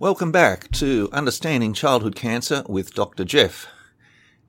[0.00, 3.24] Welcome back to Understanding Childhood Cancer with Dr.
[3.24, 3.66] Jeff.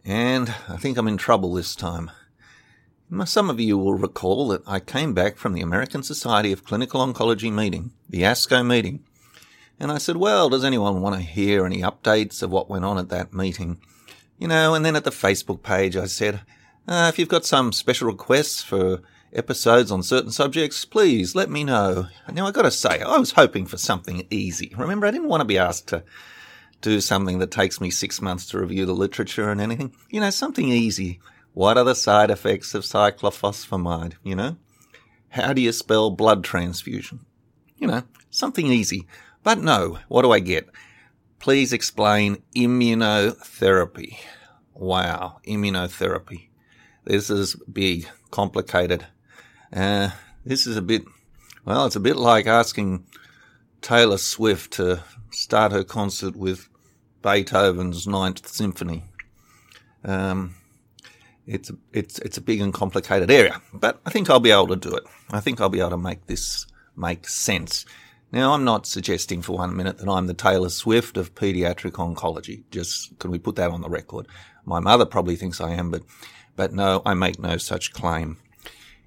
[0.05, 2.11] And I think I'm in trouble this time.
[3.25, 7.01] Some of you will recall that I came back from the American Society of Clinical
[7.01, 9.03] Oncology meeting, the ASCO meeting,
[9.79, 12.99] and I said, well, does anyone want to hear any updates of what went on
[12.99, 13.81] at that meeting?
[14.37, 16.41] You know, and then at the Facebook page I said,
[16.87, 19.01] uh, if you've got some special requests for
[19.33, 22.07] episodes on certain subjects, please let me know.
[22.31, 24.73] Now, I gotta say, I was hoping for something easy.
[24.77, 26.03] Remember, I didn't want to be asked to
[26.81, 29.93] do something that takes me six months to review the literature and anything.
[30.09, 31.19] You know, something easy.
[31.53, 34.13] What are the side effects of cyclophosphamide?
[34.23, 34.57] You know?
[35.29, 37.25] How do you spell blood transfusion?
[37.77, 39.07] You know, something easy.
[39.43, 40.69] But no, what do I get?
[41.39, 44.17] Please explain immunotherapy.
[44.73, 46.49] Wow, immunotherapy.
[47.05, 49.07] This is big, complicated.
[49.73, 50.09] Uh,
[50.45, 51.03] this is a bit,
[51.65, 53.05] well, it's a bit like asking
[53.81, 56.69] Taylor Swift to start her concert with
[57.21, 59.03] Beethoven's Ninth Symphony.
[60.03, 60.55] Um,
[61.45, 64.75] it's it's it's a big and complicated area, but I think I'll be able to
[64.75, 65.03] do it.
[65.31, 67.85] I think I'll be able to make this make sense.
[68.31, 72.63] Now, I'm not suggesting for one minute that I'm the Taylor Swift of pediatric oncology.
[72.69, 74.27] Just can we put that on the record?
[74.65, 76.03] My mother probably thinks I am, but
[76.55, 78.37] but no, I make no such claim.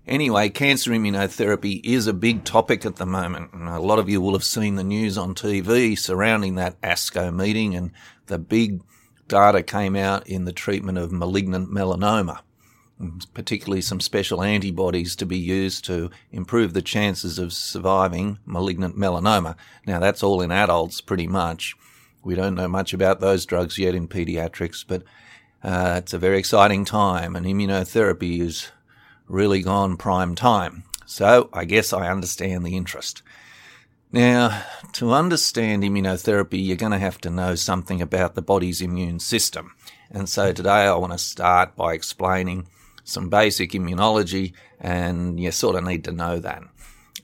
[0.06, 3.53] Anyway, cancer immunotherapy is a big topic at the moment.
[3.53, 7.33] And a lot of you will have seen the news on TV surrounding that ASCO
[7.33, 7.92] meeting and
[8.27, 8.83] the big
[9.28, 12.41] data came out in the treatment of malignant melanoma,
[13.33, 19.55] particularly some special antibodies to be used to improve the chances of surviving malignant melanoma.
[19.86, 21.77] Now that's all in adults pretty much.
[22.25, 25.05] We don't know much about those drugs yet in pediatrics, but
[25.62, 28.73] uh, it's a very exciting time and immunotherapy is
[29.33, 30.84] really gone prime time.
[31.06, 33.22] So I guess I understand the interest.
[34.12, 39.19] Now, to understand immunotherapy, you're going to have to know something about the body's immune
[39.19, 39.74] system.
[40.11, 42.68] And so today I want to start by explaining
[43.05, 46.62] some basic immunology, and you sort of need to know that.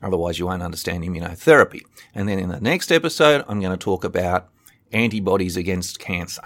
[0.02, 1.82] Otherwise, you won't understand immunotherapy.
[2.14, 4.48] And then in the next episode, I'm going to talk about
[4.92, 6.42] antibodies against cancer.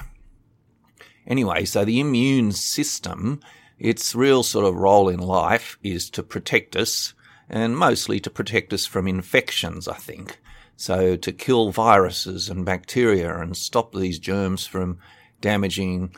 [1.24, 3.40] Anyway, so the immune system
[3.78, 7.14] its real sort of role in life is to protect us,
[7.48, 10.38] and mostly to protect us from infections, I think.
[10.76, 14.98] So to kill viruses and bacteria and stop these germs from
[15.40, 16.14] damaging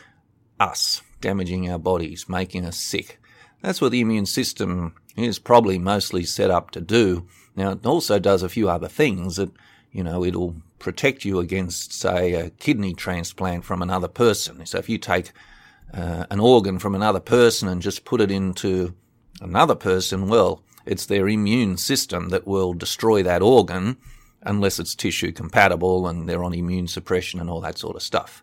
[0.60, 3.20] us, damaging our bodies, making us sick.
[3.62, 7.26] That's what the immune system is probably mostly set up to do.
[7.56, 9.50] Now, it also does a few other things that,
[9.90, 14.64] you know, it'll protect you against, say, a kidney transplant from another person.
[14.66, 15.32] So if you take
[15.92, 18.94] uh, an organ from another person and just put it into
[19.40, 23.96] another person, well, it's their immune system that will destroy that organ
[24.42, 28.42] unless it's tissue compatible and they're on immune suppression and all that sort of stuff.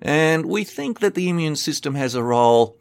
[0.00, 2.76] And we think that the immune system has a role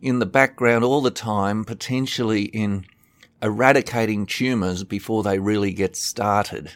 [0.00, 2.84] in the background all the time, potentially in
[3.42, 6.70] eradicating tumors before they really get started.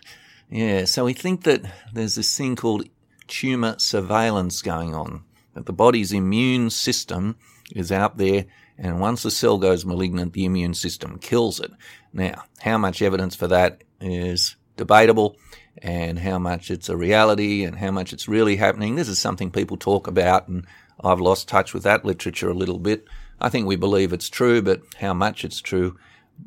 [0.51, 1.63] Yeah, so we think that
[1.93, 2.89] there's this thing called
[3.27, 5.23] tumor surveillance going on
[5.55, 7.37] that the body's immune system
[7.75, 11.71] is out there, and once the cell goes malignant, the immune system kills it.
[12.13, 15.37] Now, how much evidence for that is debatable,
[15.79, 18.97] and how much it's a reality, and how much it's really happening.
[18.97, 20.67] This is something people talk about, and
[21.03, 23.07] I've lost touch with that literature a little bit.
[23.41, 25.99] I think we believe it's true, but how much it's true,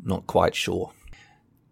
[0.03, 0.91] not quite sure.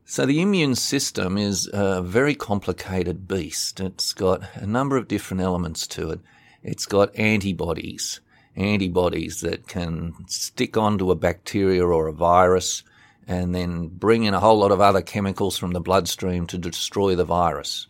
[0.06, 3.80] So the immune system is a very complicated beast.
[3.80, 6.20] It's got a number of different elements to it.
[6.66, 8.22] It's got antibodies,
[8.56, 12.84] antibodies that can stick onto a bacteria or a virus
[13.28, 17.14] and then bring in a whole lot of other chemicals from the bloodstream to destroy
[17.16, 17.86] the virus.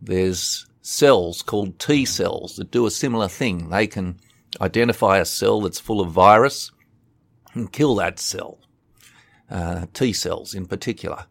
[0.00, 3.68] There's cells called T cells that do a similar thing.
[3.68, 4.18] They can
[4.58, 6.72] identify a cell that's full of virus
[7.52, 8.58] and kill that cell,
[9.50, 11.26] uh, T cells in particular.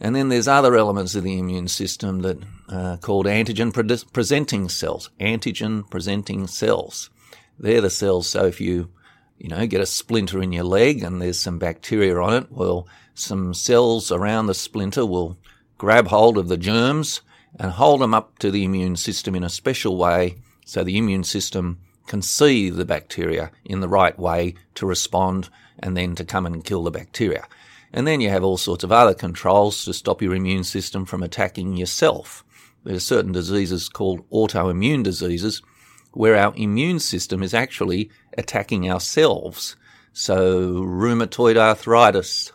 [0.00, 2.38] And then there's other elements of the immune system that
[2.68, 5.10] are called antigen pre- presenting cells.
[5.20, 7.10] Antigen presenting cells.
[7.58, 8.28] They're the cells.
[8.28, 8.90] So if you,
[9.38, 12.88] you know, get a splinter in your leg and there's some bacteria on it, well,
[13.14, 15.38] some cells around the splinter will
[15.78, 17.20] grab hold of the germs
[17.58, 21.24] and hold them up to the immune system in a special way so the immune
[21.24, 25.48] system can see the bacteria in the right way to respond
[25.78, 27.46] and then to come and kill the bacteria.
[27.94, 31.22] And then you have all sorts of other controls to stop your immune system from
[31.22, 32.44] attacking yourself.
[32.82, 35.62] There are certain diseases called autoimmune diseases
[36.12, 39.76] where our immune system is actually attacking ourselves.
[40.12, 42.52] So rheumatoid arthritis,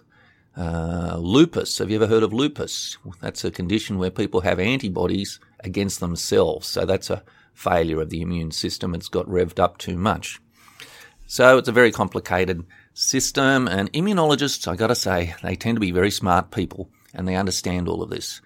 [0.57, 1.77] Uh, lupus.
[1.77, 2.97] Have you ever heard of lupus?
[3.21, 6.67] That's a condition where people have antibodies against themselves.
[6.67, 8.93] So that's a failure of the immune system.
[8.93, 10.41] It's got revved up too much.
[11.27, 12.65] So it's a very complicated
[12.99, 17.35] system, and immunologists, I gotta say, they tend to be very smart people and they
[17.35, 18.41] understand all of this.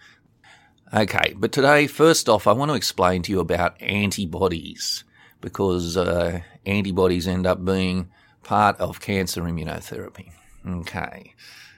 [0.94, 5.03] Okay, but today, first off, I want to explain to you about antibodies
[5.41, 8.09] because uh, antibodies end up being
[8.44, 10.31] part of cancer immunotherapy.
[10.67, 11.33] Okay,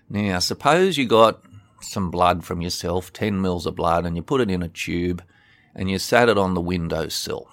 [0.10, 1.42] now suppose you got
[1.80, 5.24] some blood from yourself, 10 mils of blood, and you put it in a tube
[5.74, 7.48] and you sat it on the windowsill.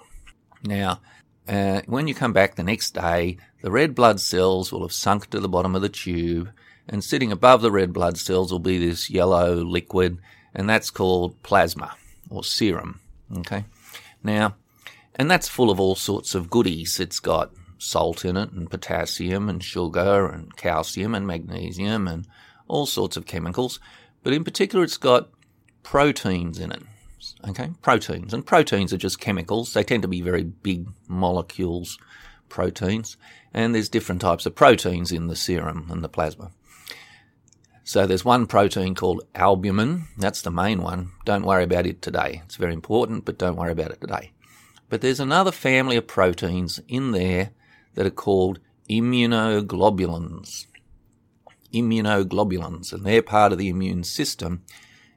[0.65, 0.99] Now,
[1.47, 5.31] uh, when you come back the next day, the red blood cells will have sunk
[5.31, 6.51] to the bottom of the tube,
[6.87, 10.19] and sitting above the red blood cells will be this yellow liquid
[10.53, 11.95] and that's called plasma
[12.29, 12.99] or serum.
[13.37, 13.65] Okay.
[14.23, 14.55] Now,
[15.15, 16.99] and that's full of all sorts of goodies.
[16.99, 22.27] It's got salt in it, and potassium, and sugar, and calcium, and magnesium, and
[22.67, 23.79] all sorts of chemicals.
[24.23, 25.29] But in particular, it's got
[25.83, 26.83] proteins in it.
[27.47, 28.33] Okay, proteins.
[28.33, 29.73] And proteins are just chemicals.
[29.73, 31.97] They tend to be very big molecules,
[32.49, 33.17] proteins.
[33.53, 36.51] And there's different types of proteins in the serum and the plasma.
[37.83, 40.07] So there's one protein called albumin.
[40.17, 41.11] That's the main one.
[41.25, 42.41] Don't worry about it today.
[42.45, 44.31] It's very important, but don't worry about it today.
[44.89, 47.51] But there's another family of proteins in there
[47.95, 48.59] that are called
[48.89, 50.67] immunoglobulins.
[51.73, 54.63] Immunoglobulins, and they're part of the immune system.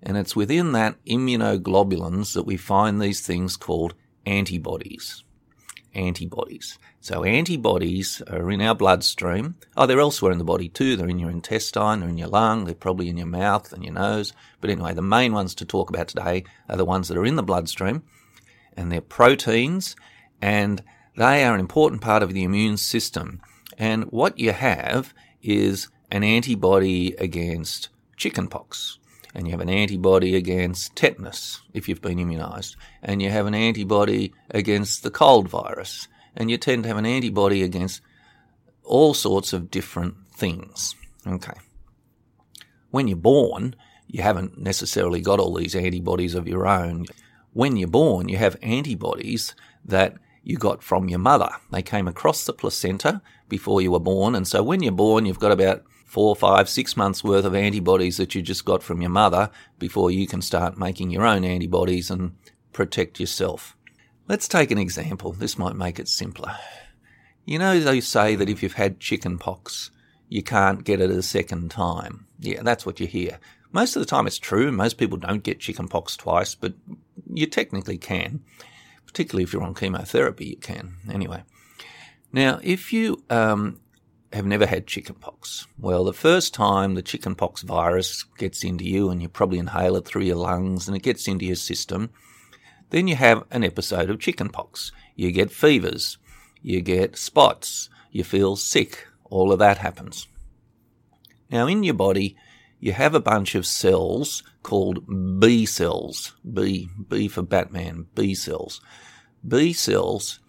[0.02, 3.94] And it's within that immunoglobulins that we find these things called
[4.24, 5.22] antibodies.
[5.96, 6.78] Antibodies.
[7.00, 9.56] So antibodies are in our bloodstream.
[9.76, 10.94] Oh, they're elsewhere in the body too.
[10.94, 13.94] They're in your intestine, they're in your lung, they're probably in your mouth and your
[13.94, 14.32] nose.
[14.60, 17.36] But anyway, the main ones to talk about today are the ones that are in
[17.36, 18.02] the bloodstream,
[18.76, 19.96] and they're proteins,
[20.42, 20.82] and
[21.16, 23.40] they are an important part of the immune system.
[23.78, 28.98] And what you have is an antibody against chickenpox
[29.36, 33.54] and you have an antibody against tetanus if you've been immunized, and you have an
[33.54, 38.00] antibody against the cold virus, and you tend to have an antibody against
[38.82, 40.94] all sorts of different things.
[41.26, 41.52] Okay.
[42.90, 47.04] When you're born, you haven't necessarily got all these antibodies of your own.
[47.52, 49.54] When you're born, you have antibodies
[49.84, 51.50] that you got from your mother.
[51.70, 55.38] They came across the placenta before you were born, and so when you're born, you've
[55.38, 59.10] got about four, five, six months worth of antibodies that you just got from your
[59.10, 62.34] mother before you can start making your own antibodies and
[62.72, 63.76] protect yourself.
[64.28, 65.32] Let's take an example.
[65.32, 66.56] This might make it simpler.
[67.44, 69.90] You know, they say that if you've had chicken pox,
[70.28, 72.26] you can't get it a second time.
[72.38, 73.38] Yeah, that's what you hear.
[73.72, 74.72] Most of the time it's true.
[74.72, 76.74] Most people don't get chicken pox twice, but
[77.32, 78.42] you technically can.
[79.06, 80.96] Particularly if you're on chemotherapy, you can.
[81.12, 81.42] Anyway.
[82.32, 83.80] Now, if you um,
[84.36, 89.20] have never had chickenpox, well, the first time the chickenpox virus gets into you and
[89.20, 92.10] you probably inhale it through your lungs and it gets into your system,
[92.90, 94.92] then you have an episode of chickenpox.
[95.16, 96.18] You get fevers,
[96.62, 100.28] you get spots, you feel sick, all of that happens.
[101.50, 102.36] Now, in your body,
[102.78, 106.34] you have a bunch of cells called B cells.
[106.52, 108.80] B, B for Batman, B cells.
[109.46, 110.40] B cells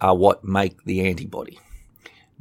[0.00, 1.58] are what make the antibody.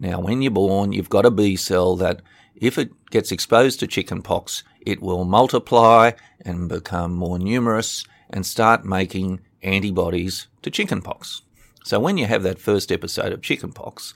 [0.01, 2.23] Now, when you're born, you've got a B cell that,
[2.55, 6.11] if it gets exposed to chickenpox, it will multiply
[6.43, 11.43] and become more numerous and start making antibodies to chickenpox.
[11.83, 14.15] So when you have that first episode of chickenpox,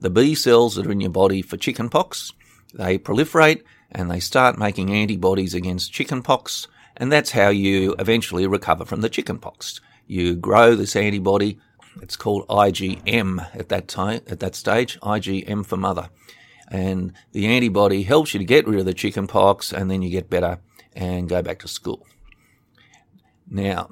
[0.00, 2.32] the B cells that are in your body for chickenpox,
[2.72, 8.86] they proliferate and they start making antibodies against chickenpox, and that's how you eventually recover
[8.86, 9.82] from the chickenpox.
[10.06, 11.58] You grow this antibody.
[12.02, 16.10] It's called IgM at that time, at that stage, IgM for mother.
[16.68, 20.30] And the antibody helps you to get rid of the chickenpox, and then you get
[20.30, 20.58] better
[20.94, 22.06] and go back to school.
[23.48, 23.90] Now,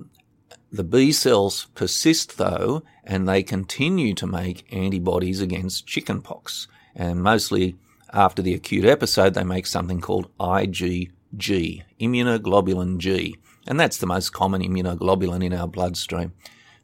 [0.73, 6.67] the B cells persist though, and they continue to make antibodies against chickenpox.
[6.97, 7.77] And mostly
[8.13, 13.37] after the acute episode, they make something called IgG, immunoglobulin G.
[13.67, 16.33] And that's the most common immunoglobulin in our bloodstream.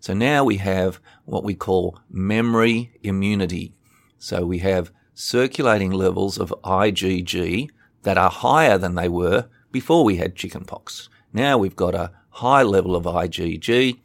[0.01, 3.75] So now we have what we call memory immunity.
[4.19, 7.71] So we have circulating levels of IgG
[8.03, 11.11] that are higher than they were before we had chickenpox.
[11.33, 13.99] Now we've got a high level of IgG.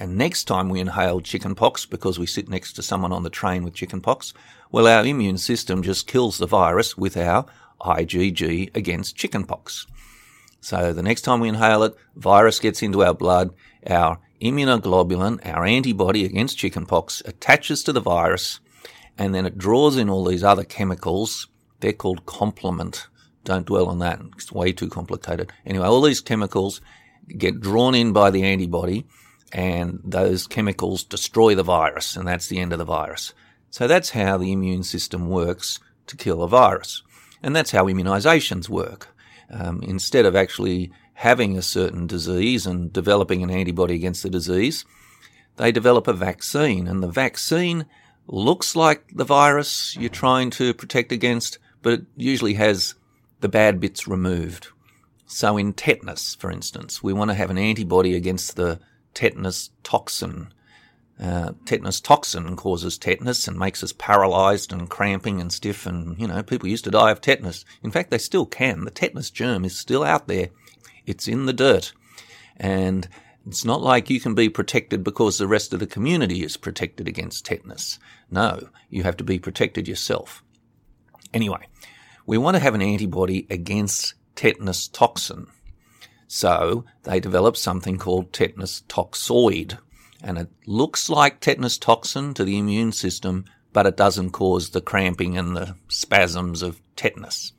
[0.00, 3.62] And next time we inhale chickenpox because we sit next to someone on the train
[3.62, 4.32] with chickenpox,
[4.70, 7.44] well, our immune system just kills the virus with our
[7.82, 9.86] IgG against chickenpox.
[10.62, 13.50] So the next time we inhale it, virus gets into our blood,
[13.86, 18.60] our immunoglobulin, our antibody against chickenpox, attaches to the virus,
[19.16, 21.48] and then it draws in all these other chemicals.
[21.80, 23.06] They're called complement
[23.44, 24.20] don't dwell on that.
[24.36, 25.52] It's way too complicated.
[25.66, 26.80] Anyway, all these chemicals
[27.26, 29.06] get drawn in by the antibody
[29.52, 33.34] and those chemicals destroy the virus and that's the end of the virus.
[33.70, 37.02] So that's how the immune system works to kill a virus.
[37.42, 39.08] And that's how immunizations work.
[39.50, 44.84] Um, instead of actually having a certain disease and developing an antibody against the disease,
[45.56, 46.88] they develop a vaccine.
[46.88, 47.86] And the vaccine
[48.26, 52.94] looks like the virus you're trying to protect against, but it usually has
[53.40, 54.68] the bad bits removed.
[55.26, 58.80] So in tetanus, for instance, we want to have an antibody against the
[59.14, 60.52] tetanus toxin.
[61.20, 66.26] Uh, tetanus toxin causes tetanus and makes us paralyzed and cramping and stiff and, you
[66.26, 67.64] know, people used to die of tetanus.
[67.82, 68.84] In fact, they still can.
[68.84, 70.48] The tetanus germ is still out there.
[71.06, 71.92] It's in the dirt.
[72.56, 73.08] And
[73.46, 77.08] it's not like you can be protected because the rest of the community is protected
[77.08, 77.98] against tetanus.
[78.30, 80.44] No, you have to be protected yourself.
[81.34, 81.66] Anyway,
[82.24, 85.48] we want to have an antibody against tetanus toxin.
[86.28, 89.78] So they develop something called tetanus toxoid.
[90.22, 94.80] And it looks like tetanus toxin to the immune system, but it doesn't cause the
[94.80, 97.52] cramping and the spasms of tetanus.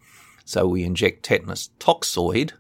[0.46, 2.54] So we inject tetanus toxoid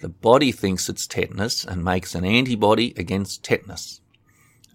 [0.00, 4.00] the body thinks it's tetanus and makes an antibody against tetanus.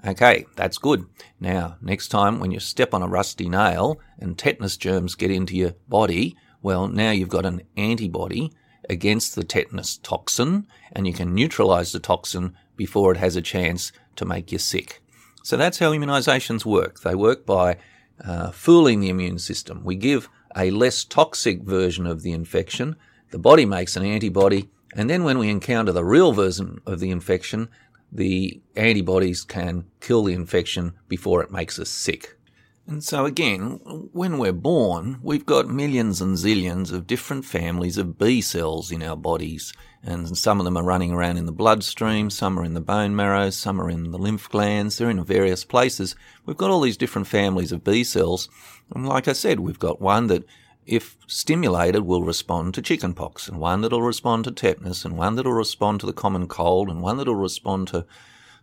[0.06, 1.06] Okay, that's good.
[1.40, 5.56] Now, next time when you step on a rusty nail and tetanus germs get into
[5.56, 8.52] your body, well, now you've got an antibody
[8.90, 13.94] against the tetanus toxin and you can neutralize the toxin before it has a chance
[14.18, 15.02] to make you sick.
[15.44, 17.00] So that's how immunizations work.
[17.00, 17.78] They work by
[18.24, 19.84] uh, fooling the immune system.
[19.86, 22.98] We give a less toxic version of the infection.
[23.32, 27.12] The body makes an antibody and then when we encounter the real version of the
[27.12, 27.70] infection,
[28.12, 32.38] the antibodies can kill the infection before it makes us sick.
[32.86, 33.80] And so again,
[34.12, 39.02] when we're born, we've got millions and zillions of different families of B cells in
[39.02, 39.74] our bodies.
[40.04, 43.16] And some of them are running around in the bloodstream, some are in the bone
[43.16, 46.14] marrow, some are in the lymph glands, they're in various places.
[46.46, 48.50] We've got all these different families of B cells.
[48.94, 50.44] And like I said, we've got one that
[50.86, 55.54] if stimulated, will respond to chickenpox, and one that'll respond to tetanus, and one that'll
[55.54, 58.06] respond to the common cold, and one that'll respond to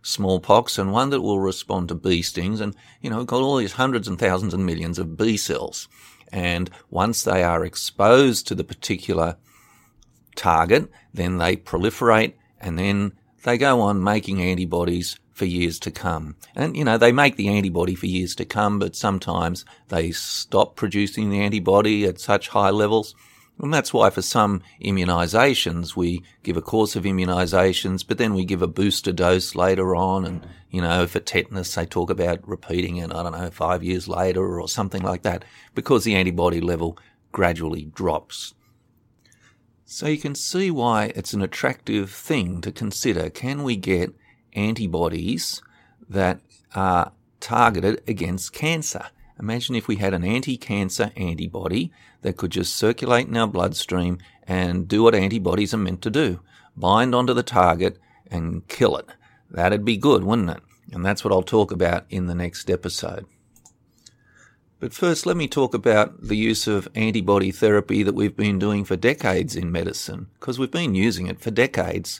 [0.01, 3.73] smallpox, and one that will respond to bee stings, and you know, got all these
[3.73, 5.87] hundreds and thousands and millions of B cells.
[6.31, 9.37] And once they are exposed to the particular
[10.35, 13.13] target, then they proliferate, and then
[13.43, 16.35] they go on making antibodies for years to come.
[16.55, 20.75] And, you know, they make the antibody for years to come, but sometimes they stop
[20.75, 23.15] producing the antibody at such high levels.
[23.59, 28.45] And that's why for some immunizations, we give a course of immunizations, but then we
[28.45, 30.25] give a booster dose later on.
[30.25, 34.07] And, you know, for tetanus, they talk about repeating it, I don't know, five years
[34.07, 35.43] later or something like that,
[35.73, 36.99] because the antibody level
[37.31, 38.53] gradually drops.
[39.85, 43.31] So you can see why it's an attractive thing to consider.
[43.31, 44.13] Can we get
[44.53, 45.61] antibodies
[46.09, 46.39] that
[46.75, 49.07] are targeted against cancer.
[49.39, 51.91] Imagine if we had an anti-cancer antibody
[52.21, 56.41] that could just circulate in our bloodstream and do what antibodies are meant to do.
[56.77, 57.97] Bind onto the target
[58.29, 59.07] and kill it.
[59.49, 60.61] That'd be good, wouldn't it?
[60.91, 63.25] And that's what I'll talk about in the next episode.
[64.79, 68.83] But first, let me talk about the use of antibody therapy that we've been doing
[68.83, 72.19] for decades in medicine, because we've been using it for decades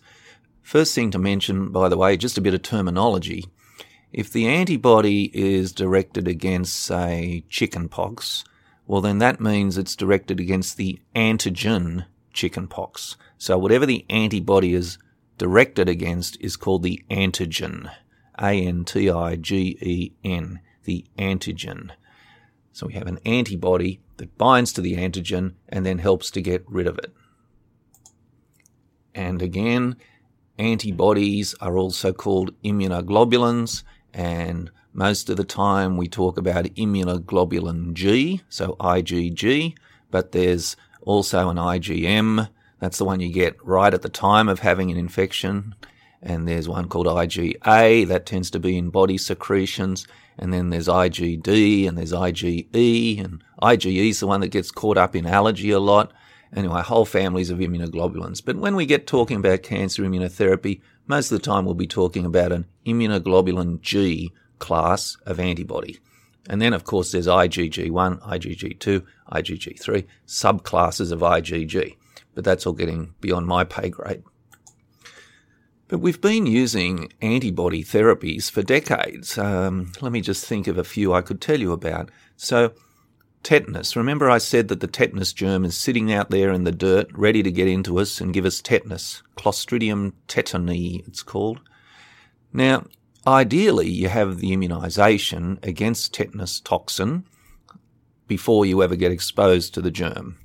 [0.62, 3.46] First thing to mention, by the way, just a bit of terminology.
[4.12, 8.44] If the antibody is directed against, say, chickenpox,
[8.86, 13.16] well, then that means it's directed against the antigen chickenpox.
[13.38, 14.98] So whatever the antibody is
[15.38, 17.90] directed against is called the antigen.
[18.38, 19.00] A-N-T-I-G-E-N.
[20.84, 21.92] The antigen.
[22.74, 26.66] So we have an antibody that binds to the antigen and then helps to get
[26.68, 27.14] rid of it.
[29.14, 29.96] And again,
[30.62, 33.82] Antibodies are also called immunoglobulins,
[34.14, 39.76] and most of the time we talk about immunoglobulin G, so IgG,
[40.12, 42.48] but there's also an IgM.
[42.80, 45.74] That's the one you get right at the time of having an infection.
[46.22, 50.06] And there's one called IgA, that tends to be in body secretions.
[50.38, 55.00] And then there's IgD and there's IgE, and IgE is the one that gets caught
[55.00, 56.14] up in allergy a lot.
[56.54, 58.44] Anyway, whole families of immunoglobulins.
[58.44, 62.26] But when we get talking about cancer immunotherapy, most of the time we'll be talking
[62.26, 66.00] about an immunoglobulin G class of antibody.
[66.50, 71.96] And then, of course, there's IgG1, IgG2, IgG3, subclasses of IgG.
[72.34, 74.24] But that's all getting beyond my pay grade.
[75.88, 79.38] But we've been using antibody therapies for decades.
[79.38, 82.10] Um, let me just think of a few I could tell you about.
[82.38, 82.74] So,
[83.44, 83.96] tetanus.
[83.96, 87.44] Remember, I said that the tetanus germ is sitting out there in the dirt, ready
[87.44, 89.24] to get into us and give us tetanus.
[89.38, 91.60] Clostridium tetani, it's called.
[92.54, 92.86] Now,
[93.26, 97.26] ideally, you have the immunisation against tetanus toxin
[98.28, 100.38] before you ever get exposed to the germ.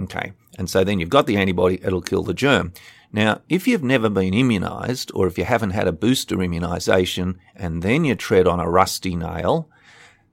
[0.00, 2.72] Okay, and so then you've got the antibody, it'll kill the germ.
[3.12, 7.80] Now, if you've never been immunised, or if you haven't had a booster immunisation, and
[7.80, 9.68] then you tread on a rusty nail,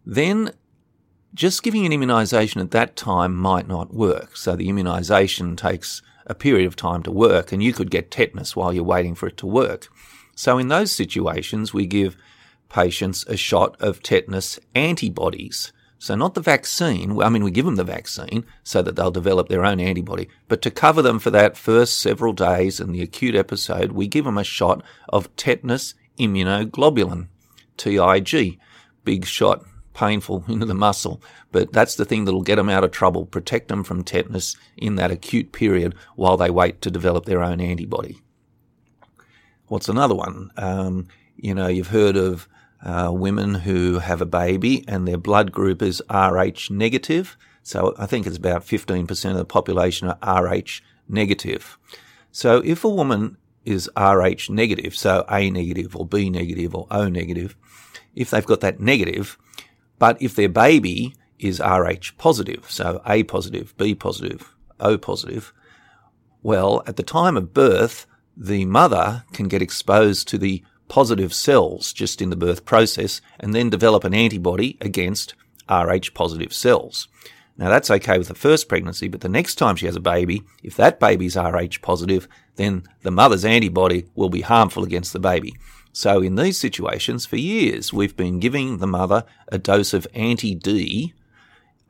[0.04, 0.52] then
[1.34, 4.36] just giving an immunisation at that time might not work.
[4.36, 8.56] So the immunisation takes a period of time to work, and you could get tetanus
[8.56, 9.88] while you're waiting for it to work.
[10.36, 12.18] So in those situations, we give
[12.70, 15.72] patients a shot of tetanus antibodies.
[16.00, 17.22] So not the vaccine.
[17.22, 20.62] I mean, we give them the vaccine so that they'll develop their own antibody, but
[20.64, 24.38] to cover them for that first several days in the acute episode, we give them
[24.38, 27.28] a shot of tetanus immunoglobulin,
[27.78, 28.60] TIG,
[29.04, 31.22] big shot painful into the muscle,
[31.52, 34.96] but that's the thing that'll get them out of trouble, protect them from tetanus in
[34.96, 38.18] that acute period while they wait to develop their own antibody.
[39.68, 40.52] What's another one?
[40.58, 41.08] Um,
[41.38, 42.48] you know, you've heard of
[42.84, 47.38] uh, women who have a baby and their blood group is Rh negative.
[47.64, 51.78] So I think it's about 15% of the population are Rh negative.
[52.32, 57.10] So if a woman is Rh negative, so A negative or B negative or O
[57.10, 57.56] negative,
[58.16, 59.38] if they've got that negative,
[60.02, 65.54] but if their baby is Rh positive, so A positive, B positive, O positive,
[66.42, 71.94] well, at the time of birth, the mother can get exposed to the positive cells
[71.94, 75.36] just in the birth process and then develop an antibody against
[75.70, 77.08] Rh positive cells.
[77.56, 80.42] Now that's okay with the first pregnancy, but the next time she has a baby,
[80.64, 85.54] if that baby's Rh positive, then the mother's antibody will be harmful against the baby.
[85.94, 91.14] So in these situations, for years, we've been giving the mother a dose of anti-D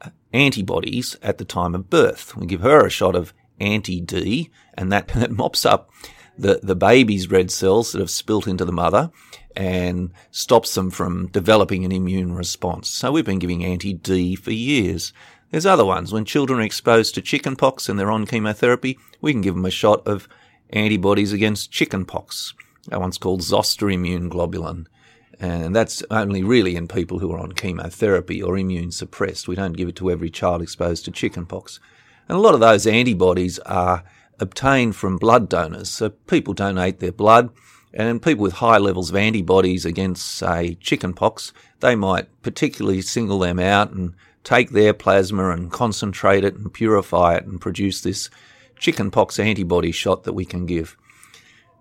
[0.01, 2.35] uh, antibodies at the time of birth.
[2.35, 5.91] We give her a shot of anti-D, and that, that mops up
[6.37, 9.11] the, the baby's red cells that have spilt into the mother
[9.55, 12.89] and stops them from developing an immune response.
[12.89, 15.13] So we've been giving anti-D for years.
[15.51, 16.11] There's other ones.
[16.11, 19.71] When children are exposed to chickenpox and they're on chemotherapy, we can give them a
[19.71, 20.27] shot of
[20.71, 22.53] antibodies against chickenpox.
[22.89, 24.87] One's called zoster immune globulin.
[25.39, 29.47] And that's only really in people who are on chemotherapy or immune suppressed.
[29.47, 31.79] We don't give it to every child exposed to chickenpox.
[32.27, 34.03] And a lot of those antibodies are
[34.39, 35.89] obtained from blood donors.
[35.89, 37.49] So people donate their blood,
[37.93, 43.59] and people with high levels of antibodies against, say, chickenpox, they might particularly single them
[43.59, 44.13] out and
[44.43, 48.29] take their plasma and concentrate it and purify it and produce this
[48.79, 50.97] chickenpox antibody shot that we can give.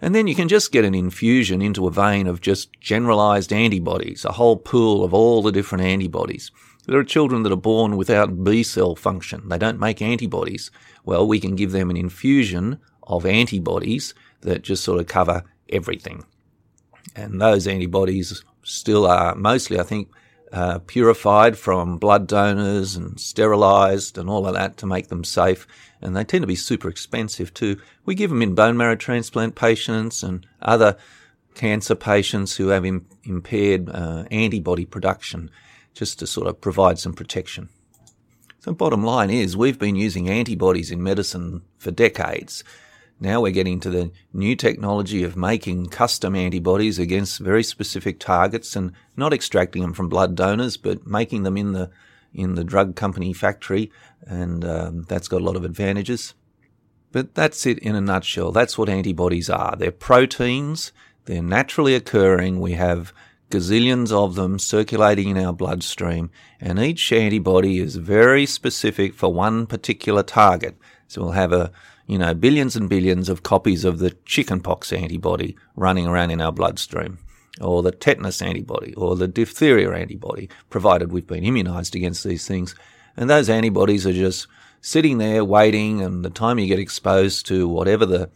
[0.02, 4.24] And then you can just get an infusion into a vein of just generalized antibodies,
[4.24, 6.50] a whole pool of all the different antibodies.
[6.86, 9.48] There are children that are born without B cell function.
[9.48, 10.70] They don't make antibodies.
[11.04, 16.24] Well, we can give them an infusion of antibodies that just sort of cover everything.
[17.14, 20.08] And those antibodies still are mostly, I think,
[20.52, 25.66] uh, purified from blood donors and sterilized and all of that to make them safe
[26.02, 27.76] and they tend to be super expensive too.
[28.04, 30.96] We give them in bone marrow transplant patients and other
[31.54, 35.50] cancer patients who have Im- impaired uh, antibody production,
[35.94, 37.68] just to sort of provide some protection.
[38.60, 42.62] So, bottom line is, we've been using antibodies in medicine for decades.
[43.22, 48.74] Now we're getting to the new technology of making custom antibodies against very specific targets
[48.74, 51.90] and not extracting them from blood donors, but making them in the
[52.32, 53.90] in the drug company factory,
[54.24, 56.34] and um, that's got a lot of advantages.
[57.12, 58.52] But that's it in a nutshell.
[58.52, 59.74] That's what antibodies are.
[59.76, 60.92] They're proteins,
[61.24, 62.60] they're naturally occurring.
[62.60, 63.12] We have
[63.50, 66.30] gazillions of them circulating in our bloodstream,
[66.60, 70.76] and each antibody is very specific for one particular target.
[71.08, 71.72] So we'll have a
[72.10, 76.50] you know, billions and billions of copies of the chickenpox antibody running around in our
[76.50, 77.18] bloodstream
[77.60, 82.74] or the tetanus antibody or the diphtheria antibody, provided we've been immunized against these things.
[83.16, 84.48] And those antibodies are just
[84.80, 88.28] sitting there waiting, and the time you get exposed to whatever the,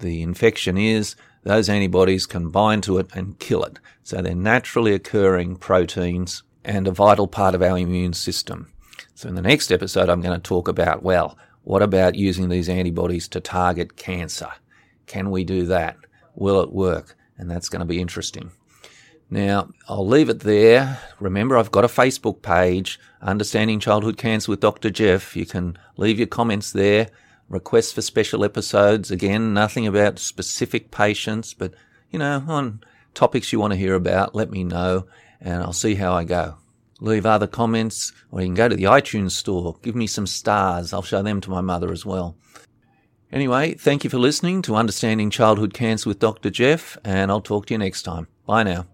[0.00, 3.78] the infection is, those antibodies can bind to it and kill it.
[4.02, 8.70] So they're naturally occurring proteins and a vital part of our immune system.
[9.14, 12.68] So in the next episode, I'm going to talk about, well, what about using these
[12.68, 14.50] antibodies to target cancer?
[15.06, 15.96] Can we do that?
[16.34, 17.16] Will it work?
[17.38, 18.50] And that's going to be interesting.
[19.30, 21.00] Now, I'll leave it there.
[21.18, 24.90] Remember, I've got a Facebook page, Understanding Childhood Cancer with Dr.
[24.90, 25.34] Jeff.
[25.34, 27.08] You can leave your comments there.
[27.48, 29.10] Requests for special episodes.
[29.10, 31.72] Again, nothing about specific patients, but,
[32.10, 32.82] you know, on
[33.14, 35.06] topics you want to hear about, let me know,
[35.40, 36.56] and I'll see how I go.
[37.02, 40.92] Leave other comments, or you can go to the iTunes store, give me some stars.
[40.92, 42.36] I'll show them to my mother as well.
[43.32, 46.50] Anyway, thank you for listening to Understanding Childhood Cancer with Dr.
[46.50, 48.28] Jeff, and I'll talk to you next time.
[48.46, 48.91] Bye now.